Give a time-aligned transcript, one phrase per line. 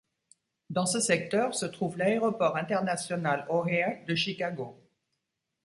[0.71, 4.75] Dans ce secteur se trouve l'aéroport international O'Hare de Chicago.